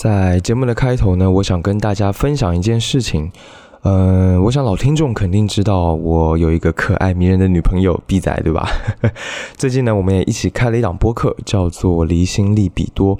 [0.00, 3.32] 在节目的开头呢，我想跟大家分享一件事情。
[3.82, 8.68] 呃，我想老听众肯定知道，我有一个可爱迷人的女朋友 B 仔，对吧？
[9.58, 13.16] 最近呢，我们也一起开了一档播客，叫做《离心力比多》，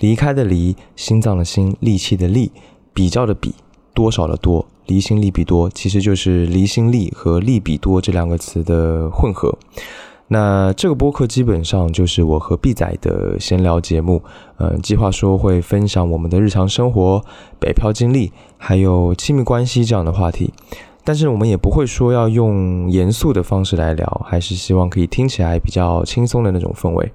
[0.00, 2.52] 离开的离，心脏的心，力气的力，
[2.92, 3.54] 比较的比，
[3.94, 9.56] 多少的多，离心力比多，其实就是离心力和力比多这两个词的混合。
[10.28, 14.22] 那这个播客基本上就是我和 B 仔的闲聊节目，
[14.58, 17.24] 嗯，计划说会分享我们的日常生活、
[17.58, 20.52] 北漂经历，还有亲密关系这样的话题。
[21.02, 27.10] 但是我们也不会说要用严肃的方式来聊，还是希望可以听起来比较轻松的那种氛围。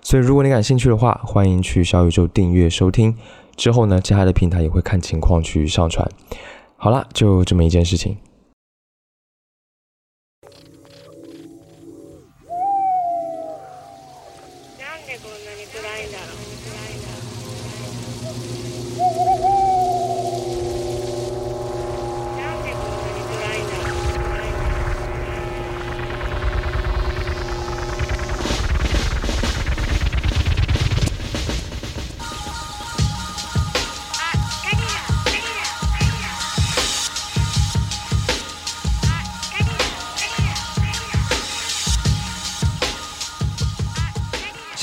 [0.00, 3.12] 所以如果你感兴趣的话，欢迎去小宇宙订阅收听。
[3.56, 6.08] 之后呢，其他的平台也会看情况去上传。
[6.76, 8.16] 好了，就这么一件事情。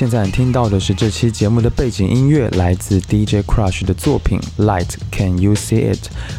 [0.10, 5.98] 现在听到的是这期节目的背景音乐，来自 DJ Crush 的作品《Light Can You See It》，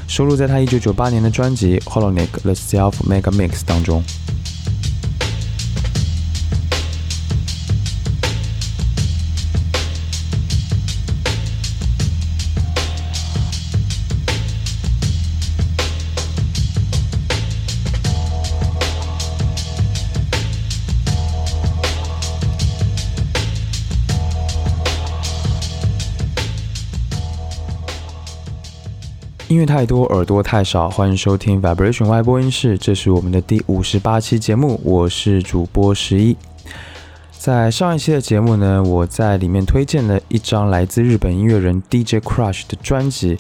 [0.08, 4.02] 收录在他1998年的专辑《Holonic The Self Mega Mix》当中。
[29.51, 30.89] 音乐太多，耳朵太少。
[30.89, 36.37] 欢迎收听 Vibration 外播音室，这是我们的第五十八期节目，我是主播十一。
[37.37, 43.39] 在上一期的节目呢，我在里面推荐了一张来自日本音乐人 DJ Crush 的专辑，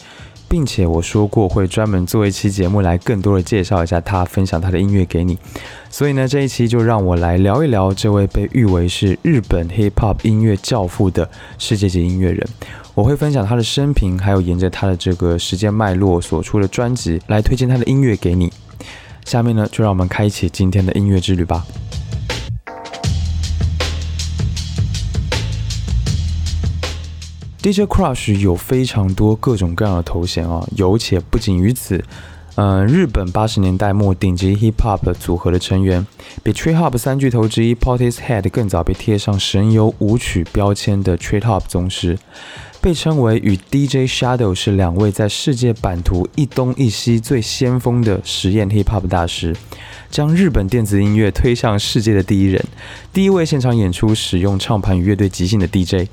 [0.48, 5.38] 并且我说过会专门做一期节目来更多的介绍一下他，分享他的音乐给你。
[5.90, 12.44] 所以呢，这一期就让我来聊一聊这位被誉为是日本 Hip Hop 音乐教父的世界级音乐人。
[12.94, 18.52] 我会分享他的生平，还有沿着他的这个时间脉络所出的专辑来推荐他的音乐给你。
[19.24, 21.64] 下面呢，就让我们开启今天的音乐之旅吧。
[27.62, 32.02] DJ Crush 有非常多各种各样的头衔啊，有且不仅于此。
[32.56, 36.06] 嗯，日本八十年代末顶级 Hip Hop 组合的成员，
[36.42, 42.18] 比 Trip Hop 三巨头之一 Portishead 更早被贴上神游舞曲标签的 Trip Hop 宗师。
[42.80, 49.54] 被称为与 DJ Shadow 是两位在世界版图一东一西最先锋的实验 Hip Hop 大师，
[50.10, 52.64] 将日本电子音乐推向世界的第一人，
[53.12, 56.08] 第一位现场演出使用唱盘与乐队即兴的 DJ，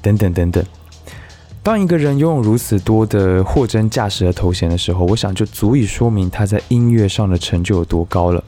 [0.00, 0.64] 等等等等。
[1.64, 8.42] 当一个人拥有如此多的货真价实的头衔的时候，我想就足以说明他在音乐上的成就有多高了。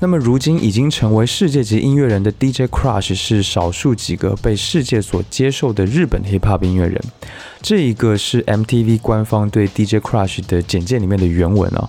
[0.00, 7.00] 那么，如今已经成为世界级音乐人的 DJ Crush 是少数几个被世界所接受的日本 Hip Hop 音乐人。
[7.62, 11.88] 这一个是 MTV 官方对 DJ Crush 的简介里面的原文啊。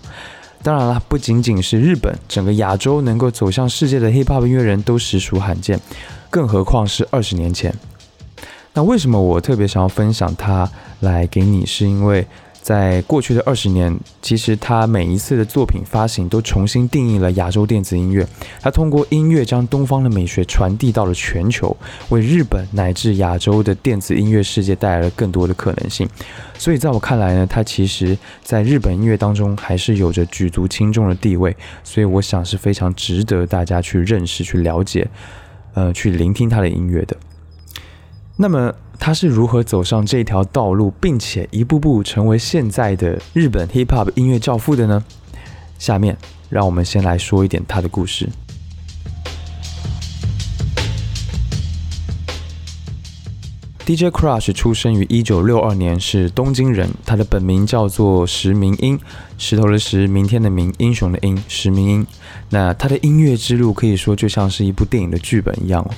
[0.62, 5.80] 当然了，不仅仅是日本，整个亚洲能够走向世界的 Hip Hop 音乐人都实属罕见，
[6.30, 7.74] 更何况是二十年前。
[8.74, 10.70] 那为什么我特别想要分享他
[11.00, 11.66] 来给你？
[11.66, 12.26] 是因为。
[12.62, 18.28] 在过去的二十年，其实他每一次的作品发行都重新定义了亚洲电子音乐。
[18.62, 21.76] 他通过音乐将东方的美学传递到了全球，
[22.10, 26.08] 为日本乃至亚洲的电子音乐世界带来了更多的可能性。
[26.60, 31.56] 所以在我看来呢，他其实在日本音乐当中还是有着举足轻重的地位。
[31.84, 35.10] 所以我想是非常值得大家去认识、去了解，
[35.74, 37.18] 呃，去聆听他的音乐的。
[38.42, 45.04] 那么他是如何走上这条道路，并且一步步成为现在的日本 hip hop 音乐教父的呢？
[45.78, 48.30] 下面让我们先来说一点他的故事。
[53.86, 56.90] DJ Crush 出生于一九六二年，是东京人。
[57.06, 58.98] 他的本名叫做石明英，
[59.38, 62.08] 石头的石，明天的明，英雄的英，石明英。
[62.52, 65.92] 那他的音乐之路可以说就像是一部电影的剧本一样哦。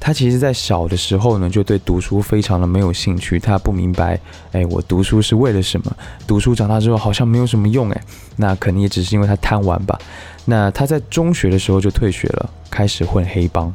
[0.00, 3.38] 他其实，在小的时候呢，就对读书非常的没有兴趣。
[3.38, 4.18] 他不明白，
[4.52, 5.96] 哎，我读书是为了什么？
[6.26, 8.00] 读书长大之后好像没有什么用，哎，
[8.36, 9.98] 那肯定也只是因为他贪玩吧。
[10.44, 13.72] 那他在中学的时候就退学了，开始混黑帮。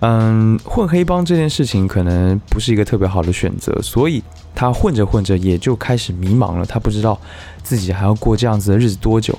[0.00, 4.22] 嗯，混黑帮这件事情可能不是一个特别好的选择，所以
[4.54, 7.18] 他混着混着也就开始迷茫了，他不知道
[7.62, 9.38] 自己还要过这样子的日子多久。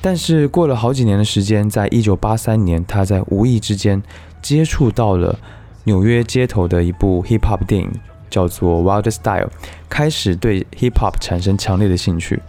[0.00, 4.02] 但是过了好几年的时间，在一九八三年，他在无意之间
[4.40, 5.38] 接触到了
[5.84, 7.90] 纽约街头的一部 hip hop 电影，
[8.30, 9.46] 叫做《Wild Style》，
[9.88, 12.40] 开始对 hip hop 产生强烈的兴趣。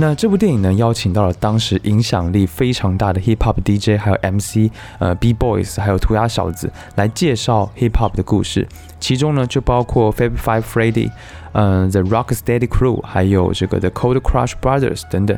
[0.00, 8.64] 那这部电影呢，邀请到了当时影响力非常大的 hip hop DJ，还有 MC，呃，B boys，还有涂鸦小子来介绍 hip hop 的故事。
[9.00, 11.10] 其中呢，就包括 Fab Five Freddy，
[11.50, 15.36] 嗯，The Rocksteady Crew，还有这个 The Cold Crush Brothers 等等。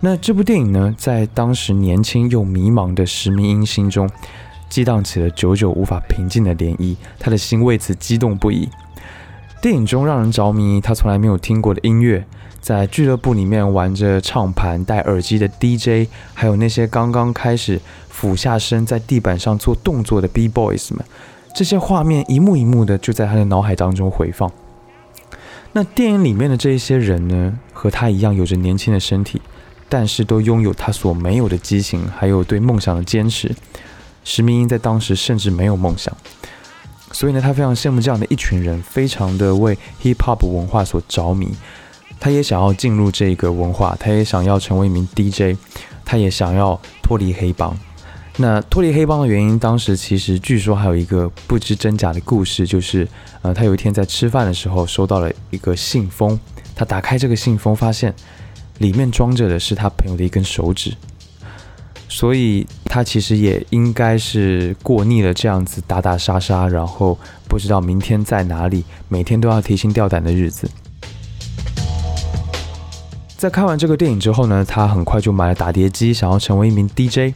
[0.00, 4.06] 那这部电影呢，在当时年轻又迷茫的石明英心中，
[4.68, 8.68] 激荡起了久久无法平静的涟漪，他的心为此激动不已。
[9.62, 12.26] 电影中让人着迷，他从来没有听过的音乐。
[12.62, 21.04] 在俱乐部里面玩着唱盘、戴耳机的 DJ，还有那些刚刚开始俯下身在地板上做动作的 B boys 们，
[21.52, 24.50] 这些画面一幕一幕的就在他的脑海当中回放。
[25.72, 29.42] 那电影里面的这一些人呢，和他一样有着年轻的身体，
[29.88, 33.52] 但是都拥有他所没有的激情，还有对梦想的坚持。
[34.22, 36.16] 石明英在当时甚至没有梦想，
[37.10, 41.48] 所以呢，他非常羡慕这样的一群人，非常的为 hip hop 文化所着迷。
[42.22, 45.58] 他也想要进入这个文化，他也想要成为一名 DJ，
[46.04, 47.76] 他也想要脱离黑帮。
[48.36, 53.08] 那脱离黑帮的原因，当时其实据说还有一个不知真假的故事，就是
[53.42, 56.38] 呃，他有一天在吃饭的时候收到了一个信封，
[56.76, 58.14] 他打开这个信封，发现
[58.78, 60.94] 里面装着的是他朋友的一根手指，
[62.08, 67.18] 所以他其实也应该是过腻了这样子打打杀杀，然后
[67.48, 70.70] 不知道明天在哪里，每天都要提心吊胆的日子。
[73.42, 77.34] 在看完这个电影之后呢，他很快就买了打碟机，想要成为一名 DJ。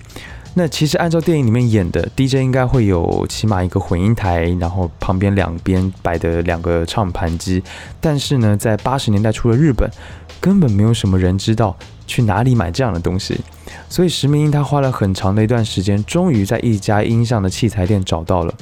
[0.55, 7.61] 那其实按照电影里面演的，DJ 应该会有起码一个混音台，然后旁边两边摆的两个唱盘机。
[8.01, 9.91] 但是呢，在八十年代出了日本，
[10.41, 11.77] 根本没有什么人知道
[12.07, 13.41] 去哪里买这样的东西。
[13.89, 18.55] 所以石明英他花了很长的一段时间，终于在一家音像的器材店找到了。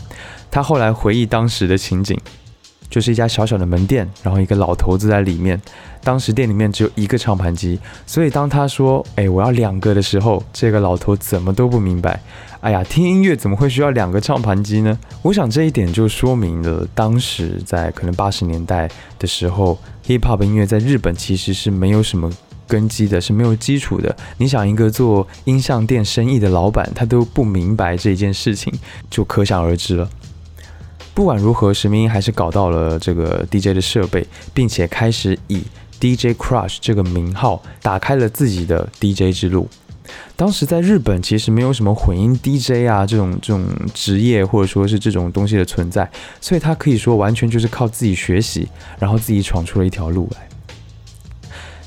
[0.51, 2.19] 他后来回忆当时的情景。
[2.95, 5.61] 就是一家小小的门店，然后一个老头子在里面。
[6.05, 7.77] 当时店里面只有一个唱盘机，
[8.07, 12.21] 所以当他说“哎，我要两个”的时候，这个老头怎么都不明白。
[12.61, 14.97] 哎呀，听音乐怎么会需要两个唱盘机呢？
[15.23, 18.89] 我想这一点就说明了当时在可能八十年代
[19.19, 19.77] 的时候
[20.07, 22.31] ，hip hop 音乐在日本其实是没有什么
[22.69, 24.15] 根基的，是没有基础的。
[24.37, 28.73] 你想一个做音像店生意的老板，他都不明白这件事情，
[29.11, 30.09] 就可想而知了。
[31.15, 35.63] 不管如何，石明还是搞到了这个 DJ 的设备，并且开始以
[36.01, 39.69] DJ Crush 这个名号打开了自己的 DJ 之路。
[40.37, 43.65] 当时在日本其实没有什么混音 DJ 啊这种这种
[43.95, 48.69] 职业或者说是这种东西的存在，所以他可以说完全就是靠自己学习，
[48.99, 50.49] 然后自己闯出了一条路来。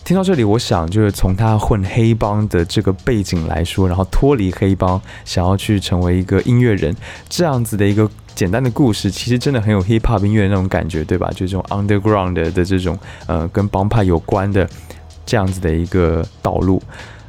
[0.08, 6.96] 听到这里，我想就是从他混黑帮的这个背景来说，然后脱离黑帮，想要去成为一个音乐人，
[7.28, 11.30] 这样子的一个简单的故事，其实真的很有 hip hop 音乐那种感觉，对吧？
[11.32, 14.66] 就这种 underground 的这种呃跟帮派有关的
[15.26, 16.82] 这样子的一个道路。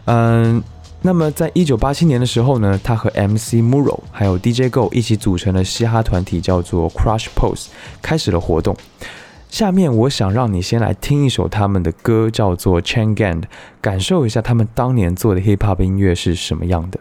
[0.05, 0.63] 嗯，
[1.03, 7.67] 那么在一九八七年的时候呢，他和 MC Murrow 还有 DJ Go 一起组成了嘻哈团体，叫做 Crush Pose，
[8.01, 8.77] 开始了活动。
[9.49, 13.41] 下面我想让你先来听一首他们的歌，叫做《chain GAND，》，
[13.81, 17.01] 感受一下他们当年做的 hip hop 音乐是什么样的。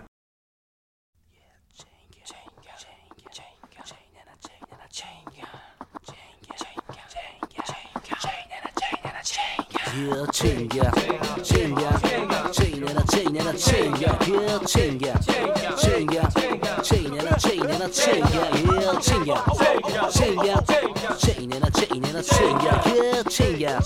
[9.98, 10.92] Yeah, ching, yeah,
[11.42, 11.98] ching, yeah,
[12.52, 15.18] ching, and a ching, and a ching, yeah, yeah, ching, yeah,
[15.76, 16.30] ching, yeah,
[16.84, 19.42] ching, and a ching, and a ching, yeah, yeah, ching, yeah,
[20.12, 20.62] ching, yeah,
[21.18, 23.80] ching, and a ching, and a ching, yeah, yeah, ching, yeah,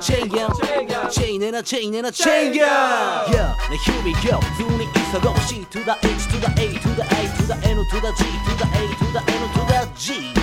[0.00, 3.56] ching, yeah, ching, and a ching, and a ching, yeah, yeah.
[3.68, 4.38] Now here we go.
[4.60, 7.42] Uni is a go C to the H to the A to the A to
[7.48, 10.38] the N to the G to the A to the N to the G.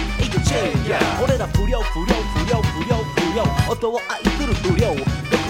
[1.22, 4.96] 俺ら不良不良不良不良不良音を愛する不良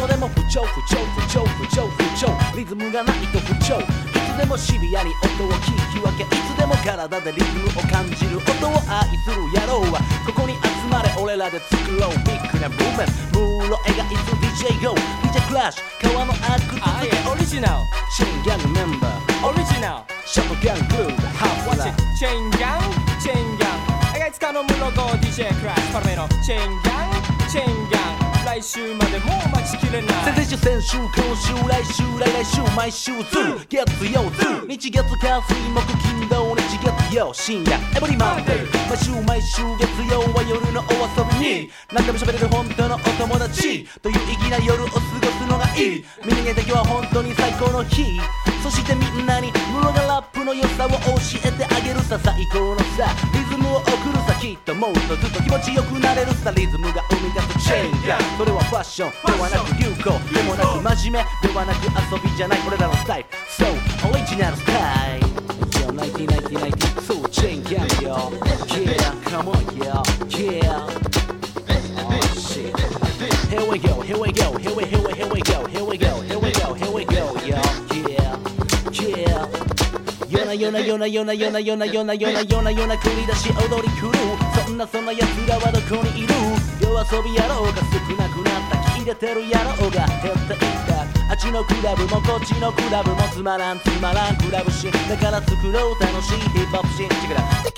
[0.08, 2.30] でも不調不調不調不調不調。
[2.56, 3.80] リズムがないと不調。
[3.80, 10.60] いつでもシビアに音を聞き分けいつでも体でリズムを感じる音を愛する野郎はここに集
[10.92, 12.12] まれ俺らで作ろう。
[12.26, 14.94] ビッグなブーメンムーロ描いつ DJ GO
[15.24, 16.14] DJ クラッシュ。
[16.14, 17.30] 川のアク続け。
[17.30, 17.84] オリジナル。
[18.16, 19.48] チェーンギャングメンバー。
[19.48, 21.22] オリジナルショットギャングルーブ。
[21.38, 21.86] ハーフラ
[22.18, 22.82] チェーンギャン
[23.22, 25.94] チェーンギャン描いつかのムロゴ DJ クラッシュ。
[25.94, 28.05] パルメのチェーンギャンチェーンギャン
[28.56, 30.34] 来週までもう待ちきれない。
[30.34, 37.76] 先週先週今週来週来来週毎週2月曜2日月火水木金土日月曜深夜。
[37.98, 41.70] エブリマンデー毎週毎週月曜は夜のお遊びに。
[41.92, 43.86] 何でも喋れる本当のお友達。
[44.02, 46.06] という粋な夜を過ごすのがいい。
[46.24, 48.22] ミニゲだけは本当に最高の日。
[48.64, 50.96] そしてみんなにムロがラップの良さを教
[51.44, 52.18] えてあげるさ。
[52.24, 53.12] 最高のさ。
[53.34, 54.34] リズムを送るさ。
[54.40, 60.04] きっともっとずっと気持ちよくなれるさリズムが生み出すチェンジャーそれはファッションではなく流行
[60.34, 63.30] でもなく真面目ではなく遊びじゃない俺らのスタイル。
[63.50, 63.66] So
[64.10, 65.28] オリジナルスタイル。
[65.80, 68.32] Yo 1990 chain gang yo
[68.68, 70.88] Yeah come on yo Yeah
[71.98, 72.76] Oh shit
[73.50, 75.85] Here we go here we go here we here we here we go here
[80.56, 84.12] 夜な夜な夜な夜な夜な夜な夜な夜な夜な繰り出し踊り狂う
[84.66, 86.34] そんなそんな奴らはどこにいる
[86.80, 97.75] 夜遊び野郎が少なくなった気入れてる野郎が減っていったあっちのクラブもこっちのクラブもつまらんつまらんクラブシーンだから作ろう楽しいヒップホップシーン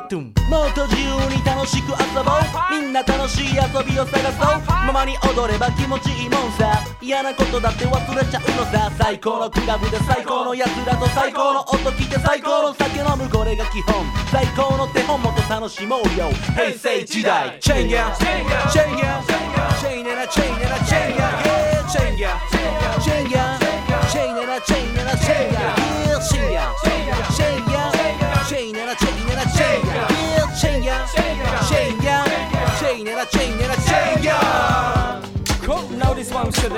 [0.00, 0.32] トゥン。
[0.48, 2.34] もっと自由に楽しく遊ぼう。
[2.70, 4.62] みんな楽しい遊びを探そう。
[4.86, 6.80] ママに踊れば気持ちいいもんさ。
[7.02, 8.90] 嫌なことだって忘れちゃうのさ。
[8.96, 11.52] 最高のクラブで最高のやつらと最高。
[11.52, 14.04] の音聞いて最高の酒飲むこれが基本。
[14.30, 16.30] 最高の手本もっと楽しもうよ。
[16.54, 17.58] 平成時代。
[17.60, 22.51] チェンギャチェンギャチェンギャチェンギャチェンギャチェンギャチェンギャ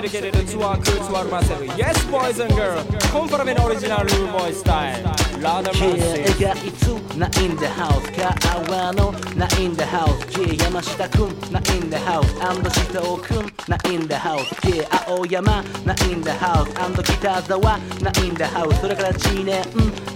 [0.04, 8.34] るけれどツアークーツワルマセル Yes boys and girls コンパラメのオリジナルルーボイスタイルラダムシーがいつないんでハウスか
[8.68, 19.62] 川のないんでハウス Yeah 山下くんないんでハウスアンド下尾くんないんでハウス Yeah 青山ないんでハウスアンド北沢ないんでハウスそれから知念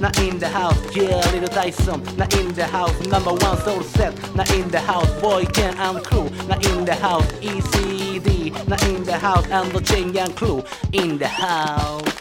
[0.01, 8.51] ないんでハウス Yeah リルダイソンないんでハウスナンバーワンソウルセットないんでハウスボイケンアンクルーないんでハウス ECU CD.
[8.67, 12.21] Now in the house, and the Cheng Yang crew in the house.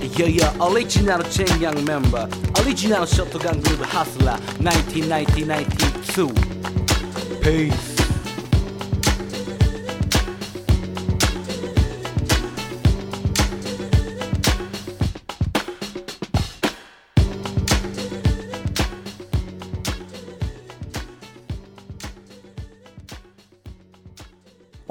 [0.00, 2.28] Yeah, yeah, original Cheng Yang member,
[2.62, 7.40] original Shotgun group, Hustler, 1990 92.
[7.42, 7.95] Peace.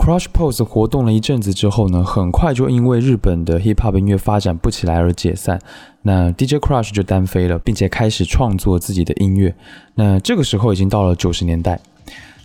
[0.06, 5.60] Crush Pose 活动了一阵子之后呢，很快就因为日本的 Hip Hop 音乐发展不起来而解散。
[6.04, 9.56] 那 DJ Crush 就单飞了，并且开始创作自己的音乐。
[9.96, 11.80] 那这个时候已经到了九十年代。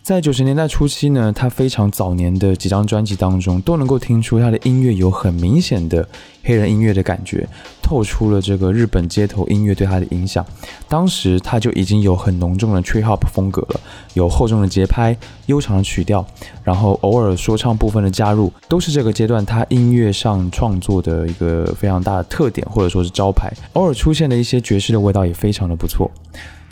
[0.02, 6.09] 在九十年代初期呢，他非常早年的几张专辑当中，都能够听出他的音乐有很明显的
[6.42, 7.47] 黑人音乐的感觉，
[7.80, 10.45] 透出了这个日本街头音乐对他的影响。
[10.88, 13.80] 当时他就已经有很浓重的 trip hop 风格了，
[14.14, 15.16] 有厚重的节拍、
[15.47, 16.26] 悠长的曲调，
[16.64, 23.52] 然后偶尔说唱部分的加入，都是这个阶段他音乐上创作的一个非常大的特点，或者说是招牌。
[23.75, 26.11] 偶尔出现的一些爵士的味道也非常的不错。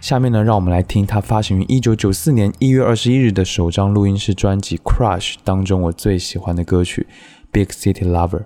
[0.00, 7.06] 下面呢，让我们来听他发行于一九九四年一月二十一日的首张录音室专辑《Crush》当中我最喜欢的歌曲
[7.50, 8.40] 《Big City Lover》。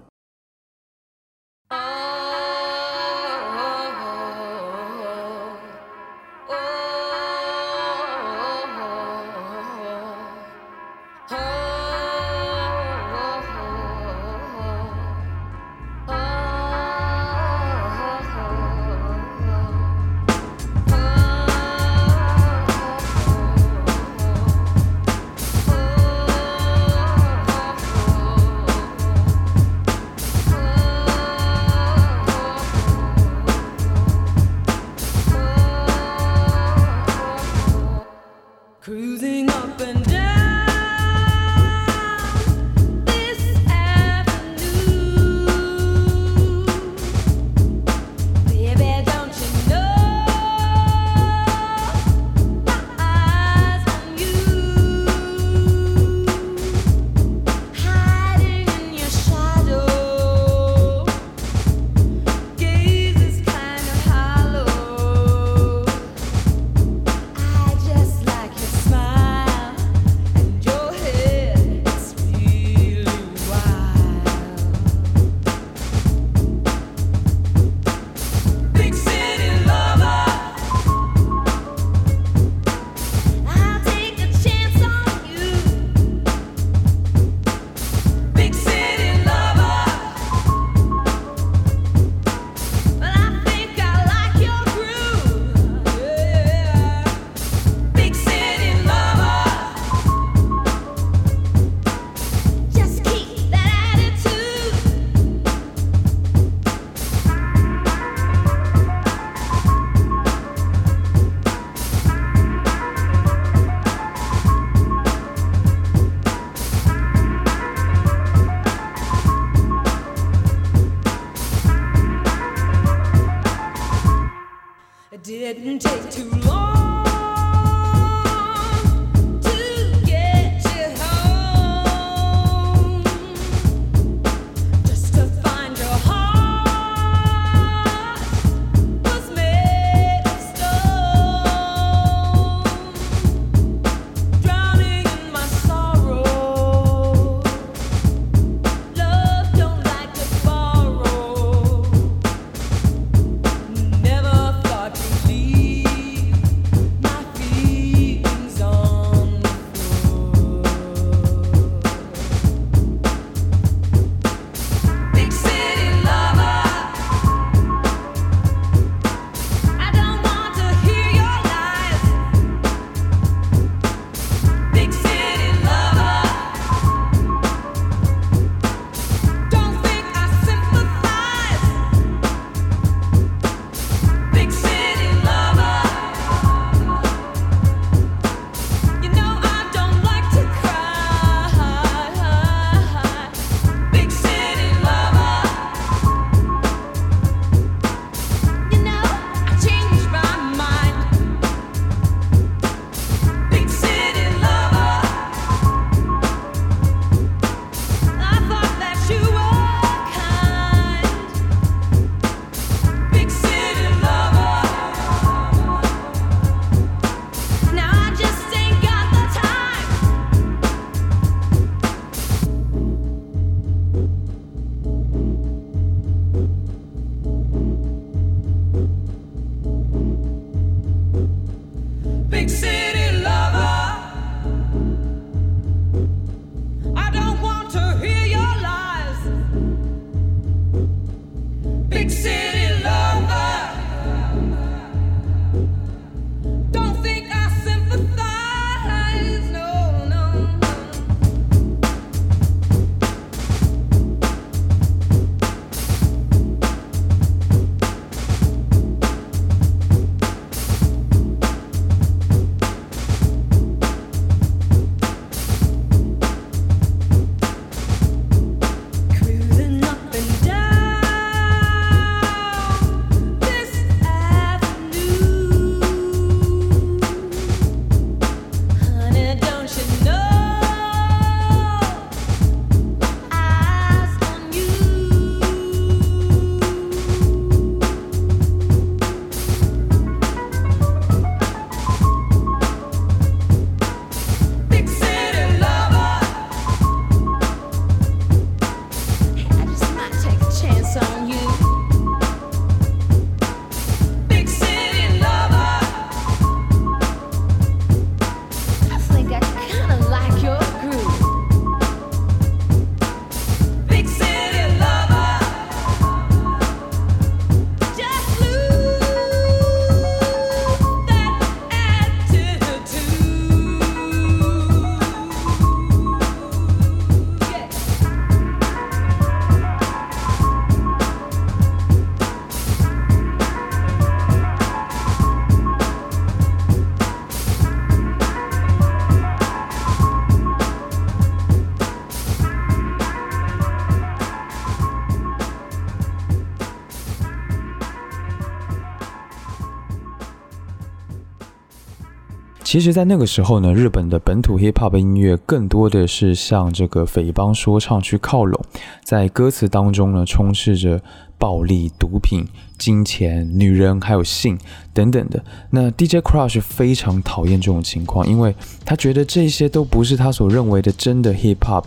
[352.73, 358.59] 其实，在那个时候呢，日本的本土 hip hop 音乐更多的是向这个匪帮说唱去靠拢，
[359.05, 360.99] 在歌词当中呢，充斥着
[361.37, 362.47] 暴力、毒品、
[362.79, 364.59] 金钱、女人还有性
[364.95, 365.45] 等等的。
[365.69, 368.55] 那 DJ Crush 非常讨厌这种情况，因为
[368.87, 371.85] 他觉得这些都不是他所认为的真的 hip hop。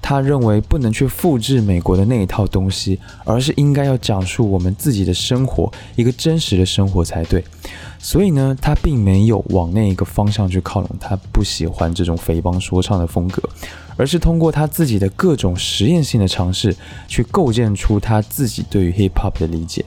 [0.00, 7.44] 他认为不能去复制美国的那一套东西，而是应该要讲述我们自己的生活，一个真实的生活才对。
[7.98, 13.42] 所以呢，他并没有往那一个方向去靠拢，他不喜欢这种匪帮说唱的风格，
[13.96, 16.74] 而是通过他自己的各种实验性的尝试，
[17.06, 19.84] 去构建出他自己对于 hip hop 的理解。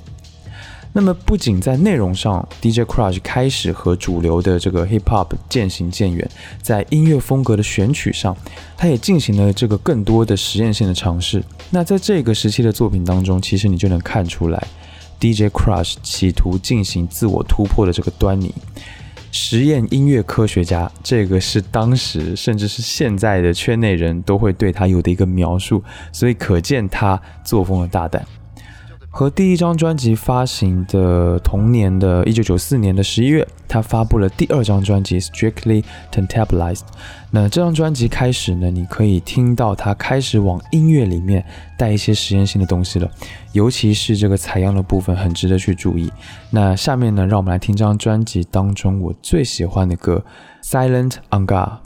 [0.93, 6.30] 那么，不仅在内容上，DJ Crush 开始和主流的这个 hip hop 渐行渐远，
[6.62, 8.36] 在音乐风格的选取上，
[8.76, 11.41] 他也进行了这个更多的实验性的尝试。
[11.69, 14.67] 那在这个时期的作品当中，其实你就能看出来
[15.21, 18.53] ，DJ Crush 企图进行自我突破的这个端倪。
[19.31, 25.81] 实验音乐科学家，这个是当时甚至是现在的圈内人都会对他有的一个描述，
[26.12, 28.25] 所以可见他作风的大胆。
[29.13, 36.78] 和第一张专辑发行的同年的一九九四年的十一月，他发布了第二张专辑《Strictly Tentabilized》。
[37.30, 41.45] 那这张专辑开始呢，你可以听到他开始往音乐里面
[41.78, 43.12] 带一些实验性的东西了，
[43.52, 46.10] 尤其是这个采样的部分很值得去注意。
[46.50, 50.24] 那下面呢，让我们来听这张专辑当中我最喜欢的歌
[50.65, 51.86] 《Silent on God》。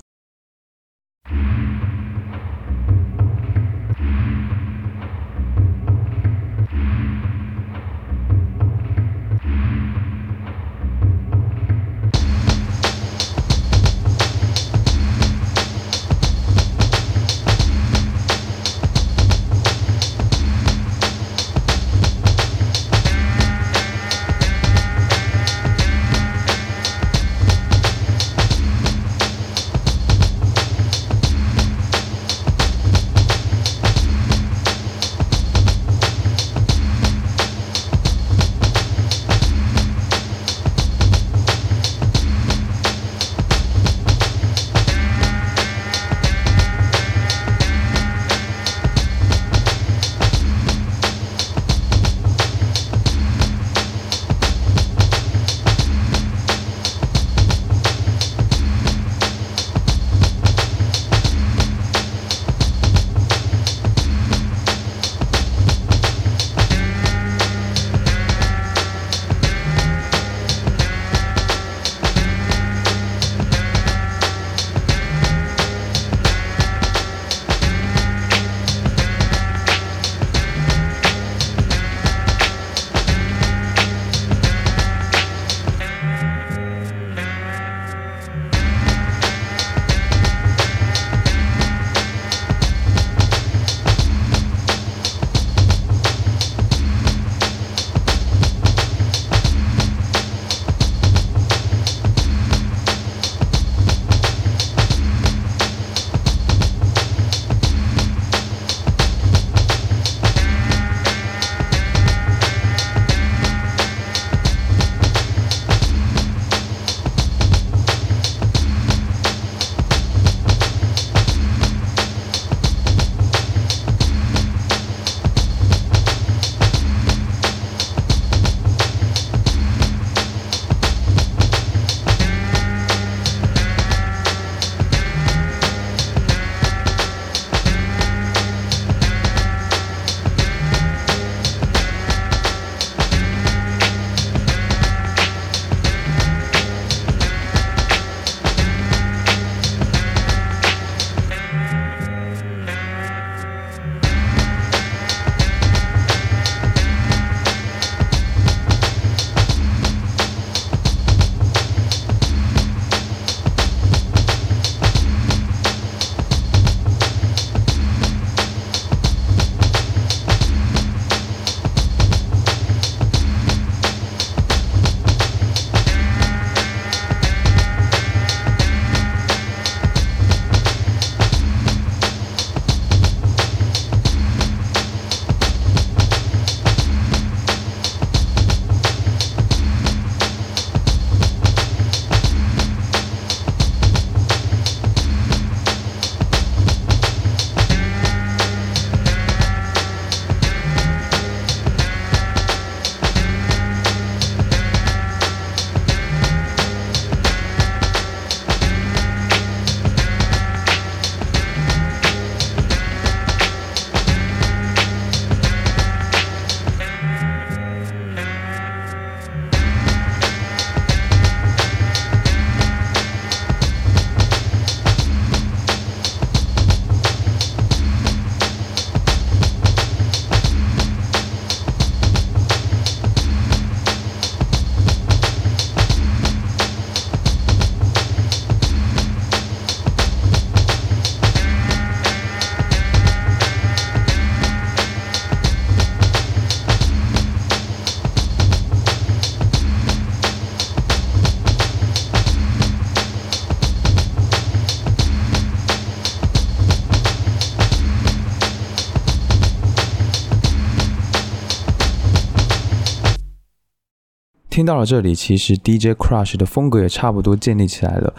[264.55, 268.13] 听到了这里，其实 DJ Crush 的风格也差不多建立起来了，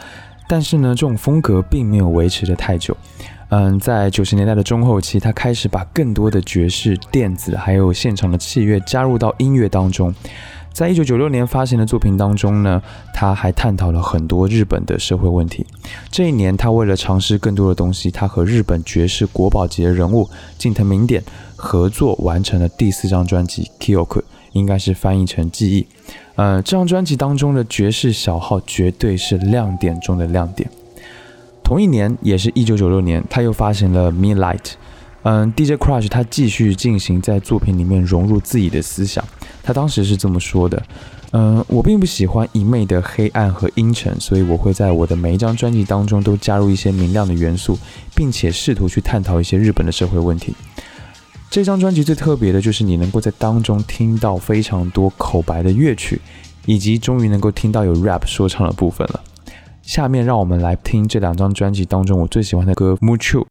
[0.47, 2.95] 但是呢，这种风格并没有维持的太久。
[3.49, 10.15] 嗯，在九十年代的中后期，他开始把更多的爵士、电子还有现场的器乐加入到音乐当中。
[10.75, 12.83] 在一九九六年发行的作品当中呢，
[13.15, 15.65] 他还探讨了很多日本的社会问题。
[16.11, 21.25] 这一年，他为了尝试更多的东西，他和日本爵士国宝级的人物近藤明典
[21.57, 24.21] 合作完成了第四张专辑《Kyoku》，
[24.53, 25.87] 应该是翻译成记忆。
[26.37, 30.71] 呃，这张专辑当中的爵士小号绝对是亮点中的亮点。
[31.65, 34.59] 同一年，也是一九九六年，他又发行了《Me Light》。
[35.23, 39.25] 嗯，DJ Crush 他继续进行在作品里面融入自己的思想。
[39.63, 40.81] 他当时是这么说的
[41.33, 47.77] ：“嗯，我并不喜欢一昧的黑暗和阴沉，所以我会在我的每一张专辑当中都加入一些明亮的元素，
[48.15, 50.55] 并且试图去探讨一些日本的社会问题。
[51.49, 56.21] 这张专辑最特别的就是你能够在当中听到非常多口白的乐曲，
[56.67, 59.21] 以及终于能够听到有 rap 说唱的部分了。
[59.83, 63.43] 下面让我们来听这两张专辑当中我最喜欢的歌《Mucho》。”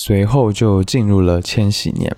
[0.00, 2.16] 随后就进入了千禧年。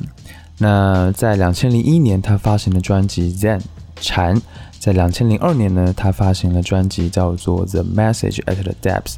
[0.58, 3.58] 那在两千零一年，他发行的专辑《Zen》
[4.02, 4.38] 禅，
[4.78, 9.14] 在两千零二年呢，他发行了专辑叫做《The Message at the Depths》。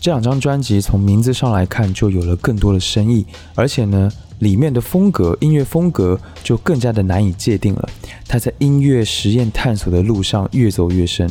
[0.00, 7.88] 这两张专辑从名字上来看就有了更多的深意，而且呢，里面的风格、音乐风格就更加的难以界定了。
[8.26, 11.30] 他在音乐实验探索的路上越走越深，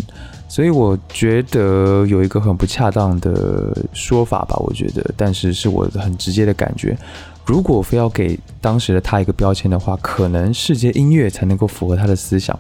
[0.50, 6.98] 所以我觉得有一个很不恰当的说法吧，我觉得，但是是我很直接的感觉。
[7.46, 12.60] 如果非要给当时的他一个标签的话，可能世界音乐才能够符合他的思想。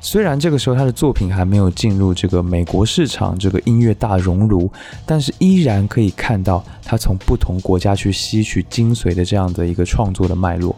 [0.00, 4.70] 虽然这个时候他的作品还没有进入这个美国市场这个音乐大熔炉，
[5.04, 10.76] 但是依然可以看到他从不同国家去吸取精髓的这样的一个创作的脉络。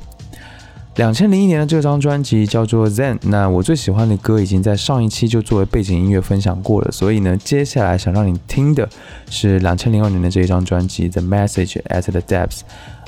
[0.97, 8.89] 两千零一年的这张专辑叫做《Zen》，那我最喜欢的歌已经在上一期就作为背景音乐分享过了，所以呢，接下来想让你听的
[9.29, 12.61] 是两千零二年的这一张专辑《The Message at the Depths》。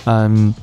[0.04, 0.54] 嗯。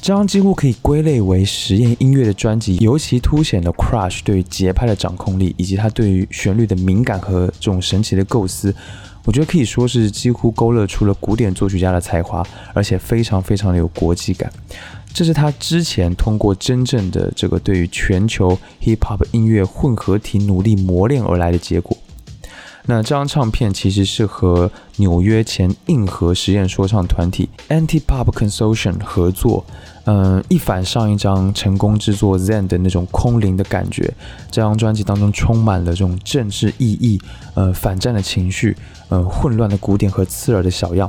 [0.00, 8.74] 这张几乎可以归类为实验音乐的专辑，尤其凸显了 Crush 对于节拍的掌控力，以及他对于旋律的敏感和这种神奇的构思。
[9.24, 14.52] 我觉得可以说是几乎勾勒出了古典作曲家的才华，而且非常非常的有国际感。
[15.14, 21.96] 这是他之前通过真正的这个对于全球 Hip Hop 音乐混合体努力磨练而来的结果。
[22.84, 29.64] 那这张唱片其实是和纽约前硬核实验说唱团体 Anti Pop Consortium 合作。
[30.04, 34.12] 嗯，一反上一张成功制作 Zen 的那种空灵的感觉，
[34.50, 37.20] 这张专辑当中充满了这种政治意义，
[37.54, 38.76] 呃，反战的情绪，
[39.10, 41.08] 呃，混乱的鼓点和刺耳的小样，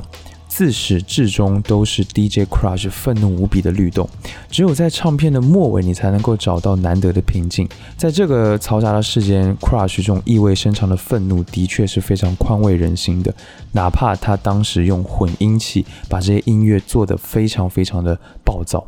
[0.54, 4.08] 自始至终都是 DJ Crush 愤怒无比的律动。
[4.48, 7.68] 只有在唱片的末尾，你才能够找到难得的平静。
[7.96, 13.34] 在这个嘈杂的世间，Crush 这种意味深长的愤怒，的确是非常宽慰人心的。
[13.72, 18.86] 哪怕他当时用混音器把这些音乐做得非常非常的暴躁。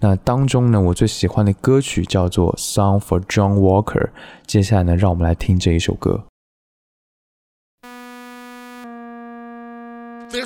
[0.00, 4.06] 那当中呢，我最喜欢的歌曲叫做《Song for John Walker》。
[4.44, 6.24] 接下来呢，让我们来听这一首歌。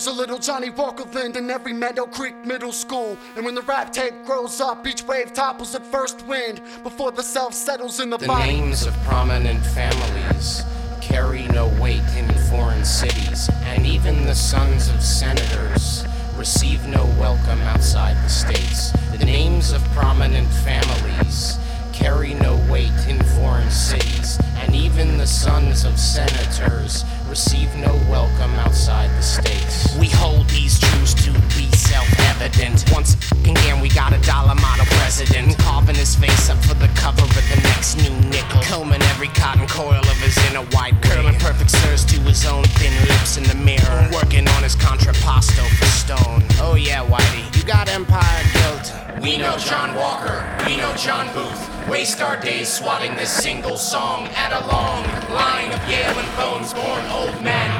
[0.00, 3.18] There's a little Johnny Walker Lind in every Meadow Creek middle school.
[3.36, 7.22] And when the rap tape grows up, each wave topples at first wind before the
[7.22, 8.50] self settles in the, The body.
[8.50, 10.62] names of prominent families
[11.02, 17.60] carry no weight in foreign cities, and even the sons of senators receive no welcome
[17.60, 18.92] outside the states.
[19.10, 21.58] The names of prominent families
[21.92, 28.50] carry no weight in foreign cities, and even the sons of senators receive no welcome
[28.66, 29.96] outside the states.
[29.96, 32.90] We hold these truths to be self-evident.
[32.92, 33.14] Once
[33.44, 37.32] again, we got a dollar model president carving his face up for the cover of
[37.34, 42.04] the next new nickel, combing every cotton coil of his inner white, curling perfect slurs
[42.06, 46.42] to his own thin lips in the mirror, working on his contrapposto for stone.
[46.58, 48.92] Oh yeah, Whitey, you got empire guilt.
[49.22, 51.70] We know John Walker, we know John Booth.
[51.88, 55.02] Waste our days swatting this single song at a long
[55.34, 57.70] line of Yale and Bones born old men.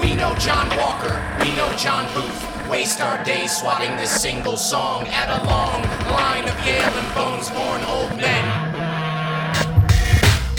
[0.00, 2.68] We know John Walker, we know John Booth.
[2.70, 7.48] Waste our days swatting this single song at a long line of Yale and Bones
[7.50, 8.75] born old men.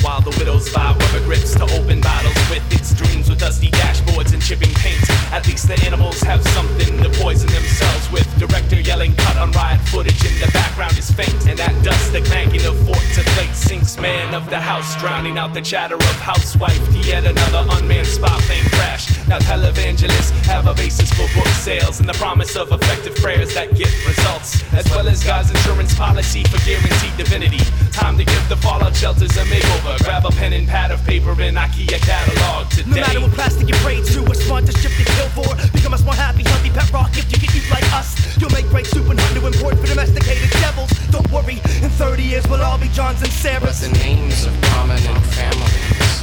[0.02, 4.34] While the widows buy rubber grips to open bottles with its dreams with dusty dashboards
[4.34, 5.02] and chipping paint.
[5.32, 8.28] At least the animals have something to poison themselves with.
[8.40, 11.48] Director yelling cut on riot footage in the background is faint.
[11.48, 15.38] And that dust, the clanking of fork to plate sinks man of the house, drowning
[15.38, 19.08] out the chatter of housewife yet another unmanned spy plane crash.
[19.28, 23.76] Now televangelists have a basis for book sales and the promise of effective prayers that
[23.76, 27.64] get results, as well as God's insurance policy for guaranteed divinity.
[27.92, 29.87] Time to give the fallout shelters a makeover.
[30.04, 32.90] Grab a pen and pad of paper and IKEA catalog today.
[32.90, 35.50] No matter what plastic you pray to, a sponsorship you kill for.
[35.74, 38.16] Become a small, happy, healthy pet rock if you can eat like us.
[38.38, 40.92] You'll make great soup and hunt to import for domesticated devils.
[41.10, 43.62] Don't worry, in 30 years we'll all be Johns and Sarahs.
[43.62, 43.82] But Sarahs.
[43.82, 46.14] the names of prominent families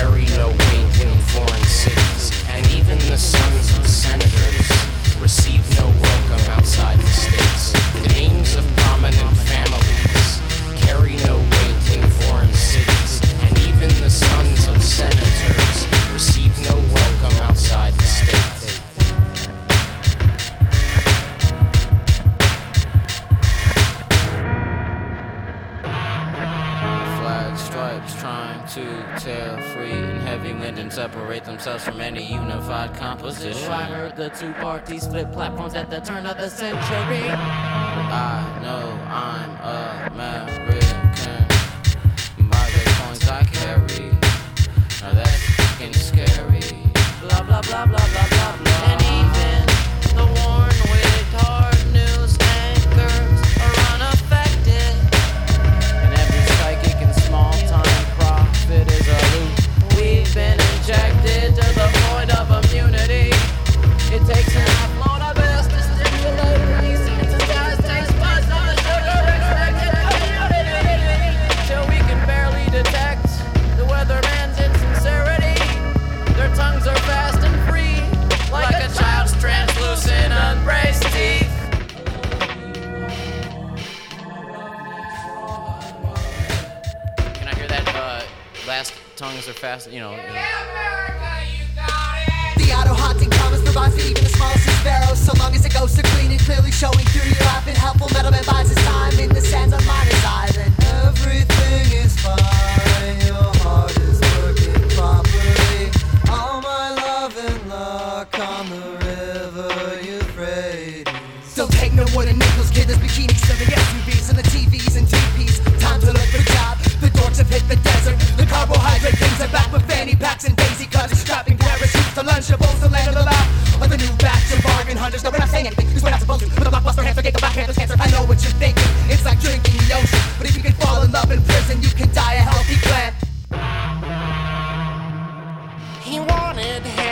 [0.00, 3.59] carry no weight in foreign cities, and even the sons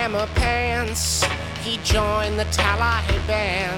[0.09, 1.22] hammer pants.
[1.62, 3.76] He joined the Taliban.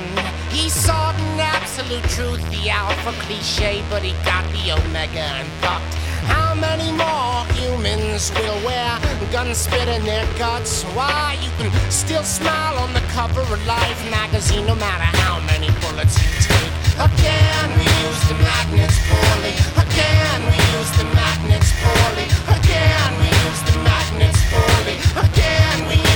[0.50, 5.94] He sought an absolute truth, the alpha cliche, but he got the omega and fucked.
[6.30, 8.98] How many more humans will wear
[9.32, 10.84] guns spit in their guts?
[10.94, 15.68] Why, you can still smile on the cover of Life magazine no matter how many
[15.82, 16.72] bullets you take.
[17.10, 19.54] Again, we use the magnets poorly.
[19.82, 22.26] Again, we use the magnets poorly.
[22.54, 24.96] Again, we use the magnets poorly.
[25.26, 26.09] Again, we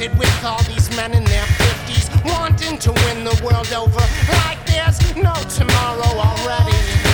[0.00, 4.00] it with all these men in their 50s wanting to win the world over
[4.44, 7.05] like there's no tomorrow already?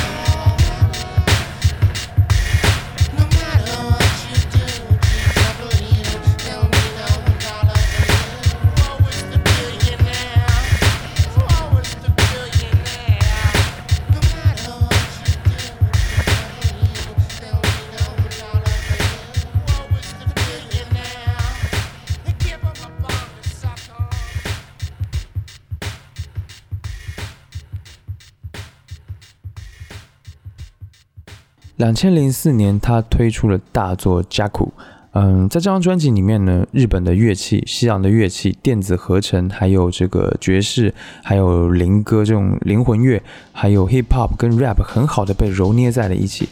[31.83, 34.66] 两千零四年，他推出了大作《Jaku》。
[35.14, 43.20] 嗯，在这张专辑里面呢，日本的乐器、西洋的乐器、电子合成，还有这个爵士，还有灵歌这种灵魂乐，
[43.51, 46.49] 还有 hip hop 跟 rap 很好的被揉捏在了一起。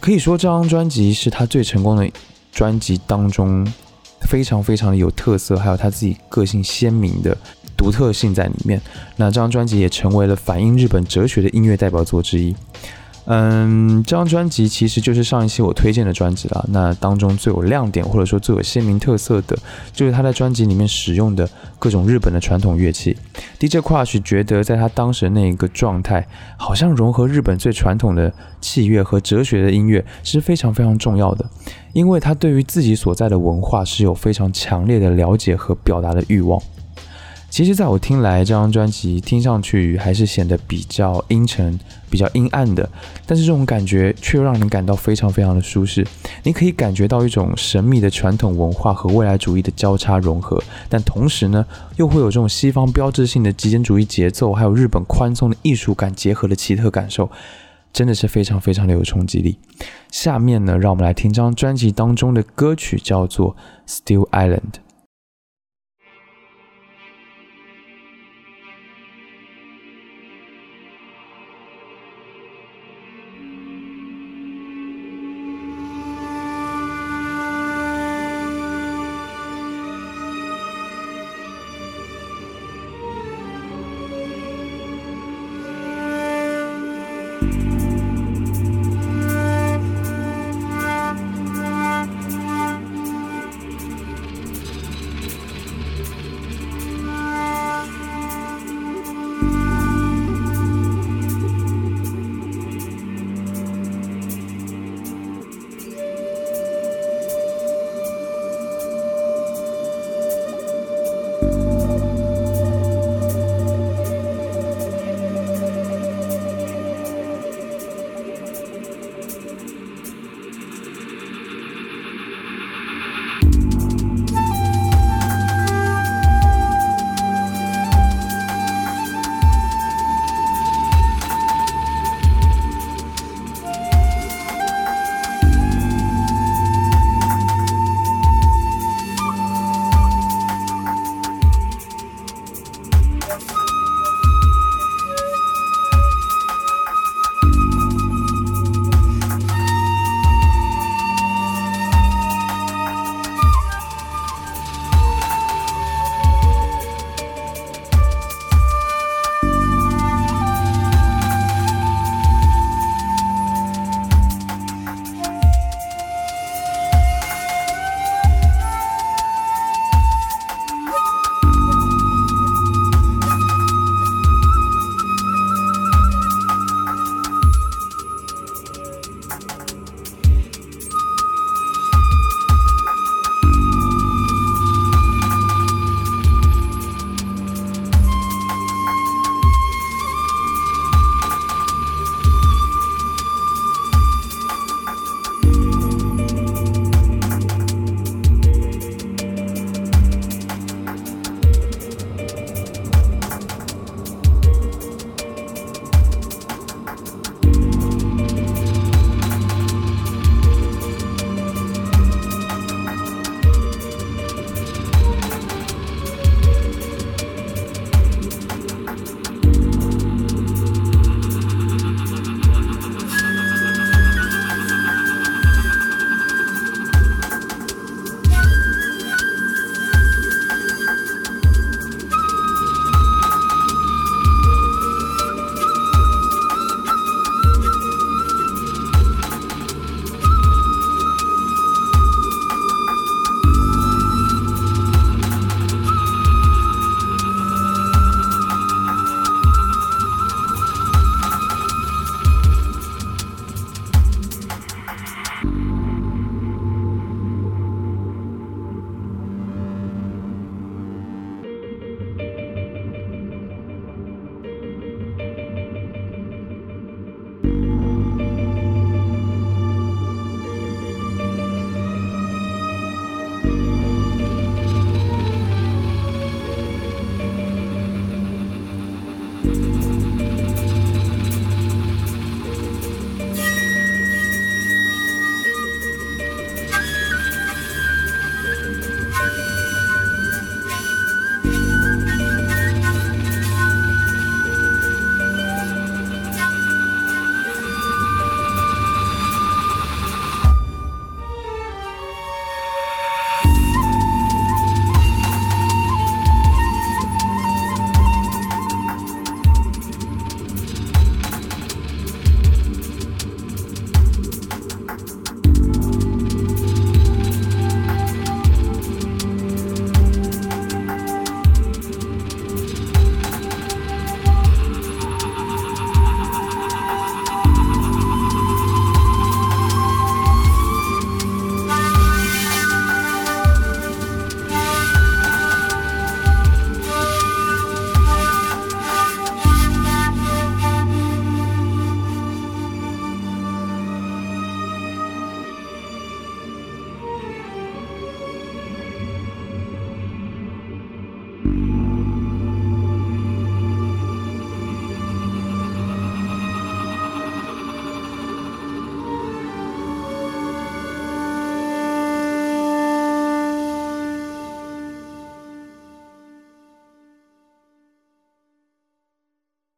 [0.00, 2.08] 可以说，这张专辑是他最成功的
[2.52, 3.66] 专辑当中
[4.20, 7.36] 非常非常的有特色，还有他自己个性鲜明的
[7.76, 8.80] 独特性在里面。
[9.16, 12.54] 那这张专辑也成为了反映日本哲学的音乐代表作之一。
[13.26, 16.64] 嗯，这张专辑其实就是上一期我推荐的专辑了。
[16.68, 19.56] 那当中最有亮点或者说最有鲜明特色的，
[19.92, 21.48] 就是他在专辑里面使用的
[21.78, 23.16] 各种日本的传统乐器。
[23.58, 26.26] DJ Crush 觉得在他当时那一个状态，
[26.58, 31.48] 好像融合日本最传统的器乐和哲学的音乐是非常非常重要的，
[31.94, 36.60] 因为他对于自己所在的文化是有非常强烈的了解和表达的欲望。
[37.54, 41.78] 其实，在我听来，这张专辑听上去还是显得比较阴沉、
[42.10, 42.90] 比较阴暗的，
[43.26, 46.04] 但是这种感觉却又让人感到非常非常的舒适。
[46.42, 57.30] 你可以感觉到一种神秘的传统文化和未来主义的交叉融合，但同时呢，又会有这种西方标志性的极简主义节奏，还有日本宽松的艺术感结合的奇特感受，
[57.92, 59.56] 真的是非常非常的有冲击力。
[60.10, 63.54] 下面呢，让我们来听这张专辑当中的歌曲，叫做
[63.88, 64.58] 《Still Island》。「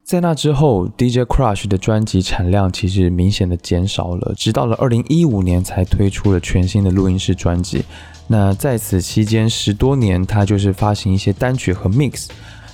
[0.06, 7.84] 在那之后，DJ Crush 的专辑产量其实明显的减少了，直到了二零一五年才推出了全新的录音室专辑。
[8.28, 12.28] 那在此期间十多年，他就是发行一些单曲和 mix。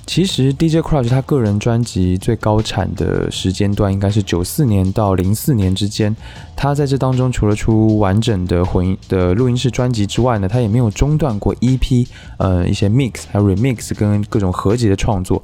[0.04, 6.14] 其实 DJ Crush 他个人专辑最高产的时间段应该是九四年到零四年之间。
[6.54, 12.06] 他在这当中除了出完整的混音的录音室专辑之外呢，他也没有中断过 EP，
[12.36, 15.42] 呃一些 mix 还有 remix 跟各种合集的创作，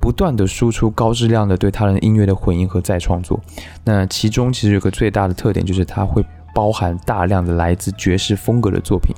[0.00, 3.38] 不断的输出高质量的对他人音乐的混音和再创作。
[3.84, 6.24] 那其中其实有个最大的特点就是它会
[6.54, 9.14] 包含大量的来自爵士风格的作品。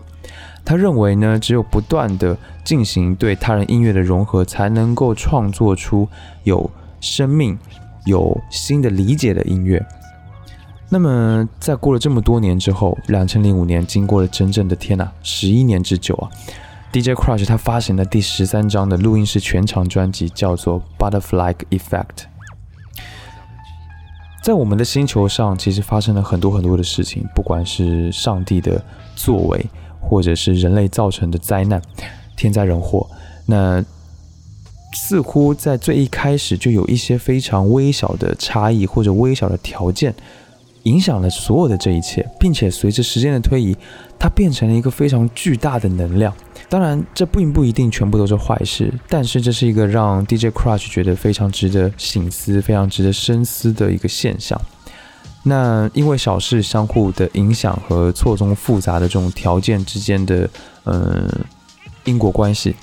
[0.64, 6.08] 他认为呢，只有不断的进行对他人音乐的融合，才能够创作出
[6.44, 6.70] 有
[7.00, 7.58] 生命、
[8.04, 9.84] 有新的理解的音乐。
[10.88, 16.30] 那么，在过了这么多年之后，两千零五年，经过了真正的天呐，十一年之久啊
[16.92, 22.04] ，DJ Crush 他发行的第十三张的录音室全长专辑叫做《Butterfly Effect》。
[24.42, 28.84] 在我们的星球上，其实发生了很多很多的事情，不管是上帝的
[29.16, 29.66] 作为。
[30.04, 31.80] 或者是人类造成的灾难、
[32.36, 33.08] 天灾人祸，
[33.46, 33.82] 那
[34.92, 40.12] 似乎在最一开始就有一些非常微小的差异或者微小的条件，
[40.84, 43.76] 影响了所有的这一切，并且随着时间的推移，
[44.18, 46.34] 它变成了一个非常巨大的能量。
[46.68, 54.58] 当然，这并不一定全部都是坏事，但是这是一个让 DJ Crush 觉得非常值得醒思、非常值得深思的一个现象。
[55.44, 60.48] 那因为小事相互的影响和错综复杂的这种条件之间的
[60.84, 61.28] 嗯
[62.04, 62.74] 因果关系，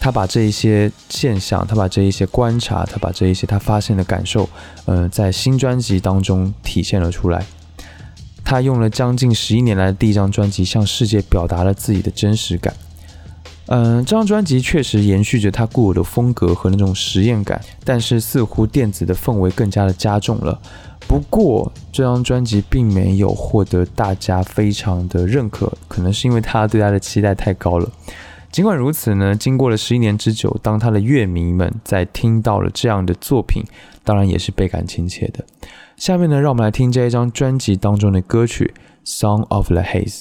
[0.00, 4.48] 他把这一些现象，他把这一些观察，他把这一些他发现的感受，
[4.86, 7.44] 嗯，在新专辑当中体现了出来。
[8.42, 12.74] 他用了将近十一年来的第一张专辑，向世界表达了自己的真实感。
[13.66, 20.58] 嗯，这张专辑确实延续着他固有的风格和那种实验感，但是似乎电子的氛围更加的加重了。
[21.06, 27.88] 不过，这张专辑并没有获得大家非常的认可，可能是因为他对他的期待太高了。
[28.52, 33.62] 尽管如此呢，经过了十一年之久，当他的乐迷们在听到了这样的作品，
[34.02, 35.44] 当然也是倍感亲切的。
[35.96, 38.74] 下面呢，让我们来听这一张专辑当中的歌曲
[39.08, 40.20] 《Song of the Haze》。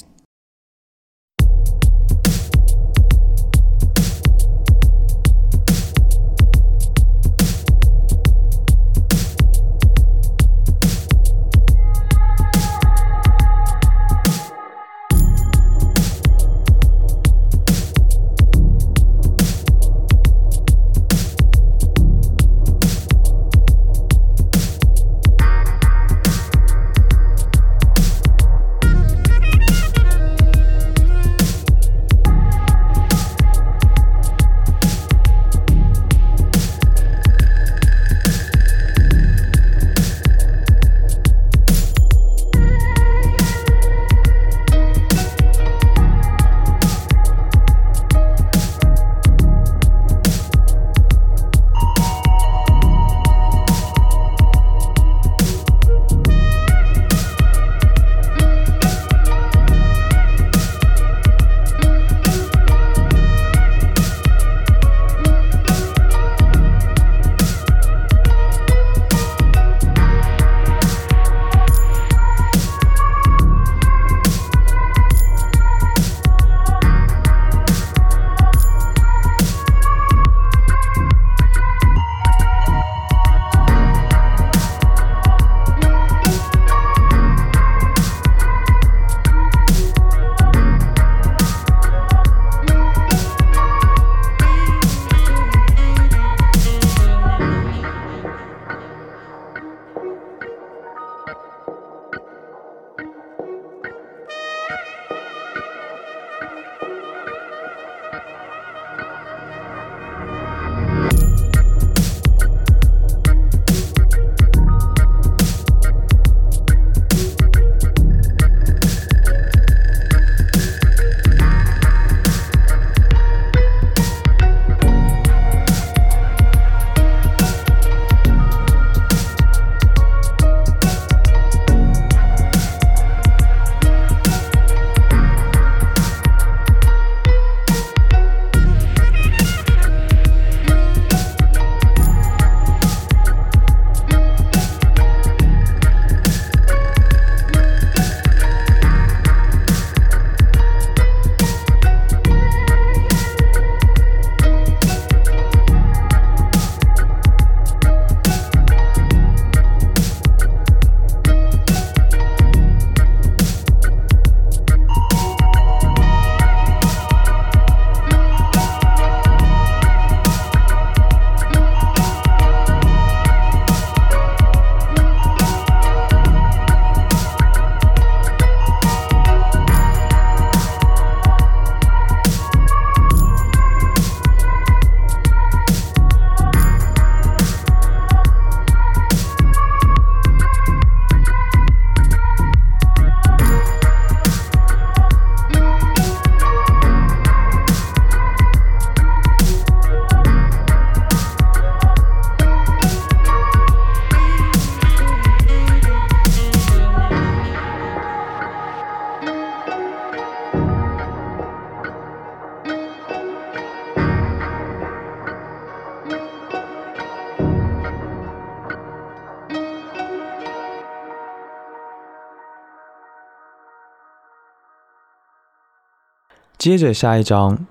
[226.60, 227.66] 接着下一张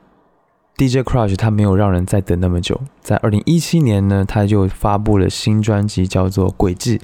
[0.78, 6.98] ，DJ Crush 他没有让人再等那么久，在二零一七年呢，他就发布了新专辑，叫做《轨迹》。